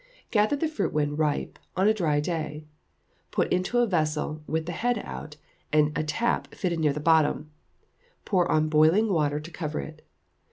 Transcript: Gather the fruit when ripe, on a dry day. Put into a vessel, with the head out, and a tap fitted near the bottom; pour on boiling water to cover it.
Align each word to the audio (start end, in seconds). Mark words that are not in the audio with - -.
Gather 0.31 0.55
the 0.55 0.67
fruit 0.67 0.93
when 0.93 1.15
ripe, 1.15 1.59
on 1.77 1.87
a 1.87 1.93
dry 1.93 2.19
day. 2.19 2.65
Put 3.29 3.53
into 3.53 3.77
a 3.77 3.85
vessel, 3.85 4.41
with 4.47 4.65
the 4.65 4.71
head 4.71 4.97
out, 5.05 5.35
and 5.71 5.95
a 5.95 6.03
tap 6.03 6.55
fitted 6.55 6.79
near 6.79 6.91
the 6.91 6.99
bottom; 6.99 7.51
pour 8.25 8.51
on 8.51 8.67
boiling 8.67 9.09
water 9.13 9.39
to 9.39 9.51
cover 9.51 9.79
it. 9.79 10.03